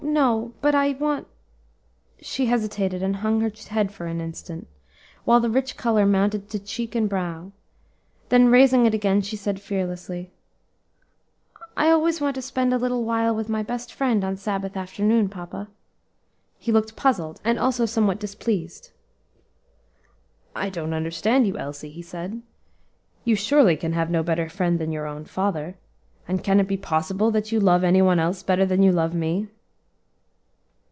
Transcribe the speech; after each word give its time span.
no;_ 0.03 0.51
but 0.59 0.75
I 0.75 0.91
want" 0.93 1.27
she 2.21 2.47
hesitated 2.47 3.01
and 3.01 3.17
hung 3.17 3.39
her 3.39 3.51
head 3.69 3.93
for 3.93 4.07
an 4.07 4.19
instant, 4.19 4.67
while 5.23 5.39
the 5.39 5.49
rich 5.49 5.77
color 5.77 6.05
mounted 6.05 6.49
to 6.49 6.59
cheek 6.59 6.95
and 6.95 7.07
brow; 7.07 7.53
then 8.27 8.49
raising 8.49 8.85
it 8.85 8.93
again, 8.95 9.21
she 9.21 9.37
said 9.37 9.61
fearlessly, 9.61 10.31
"I 11.77 11.89
always 11.91 12.19
want 12.19 12.35
to 12.35 12.41
spend 12.41 12.73
a 12.73 12.77
little 12.77 13.05
while 13.05 13.33
with 13.33 13.47
my 13.47 13.63
best 13.63 13.93
Friend 13.93 14.21
on 14.25 14.35
Sabbath 14.35 14.75
afternoon, 14.75 15.29
papa." 15.29 15.69
He 16.57 16.73
looked 16.73 16.97
puzzled, 16.97 17.39
and 17.45 17.57
also 17.57 17.85
somewhat 17.85 18.19
displeased. 18.19 18.89
"I 20.53 20.69
don't 20.69 20.93
understand 20.93 21.47
you, 21.47 21.57
Elsie," 21.57 21.91
he 21.91 22.01
said; 22.01 22.41
"you 23.23 23.37
surely 23.37 23.77
can 23.77 23.93
have 23.93 24.09
no 24.09 24.23
better 24.23 24.49
friend 24.49 24.77
than 24.77 24.91
your 24.91 25.05
own 25.07 25.23
father; 25.23 25.77
and 26.27 26.43
can 26.43 26.59
it 26.59 26.67
be 26.67 26.75
possible 26.75 27.31
that 27.31 27.53
you 27.53 27.61
love 27.61 27.85
any 27.85 28.01
one 28.01 28.19
else 28.19 28.43
better 28.43 28.65
than 28.65 28.83
you 28.83 28.91
love 28.91 29.13
me?" 29.13 29.47